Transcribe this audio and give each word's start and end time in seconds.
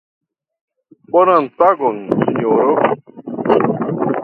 Bonan 1.11 1.43
tagon 1.57 1.97
sinjoro! 2.17 2.73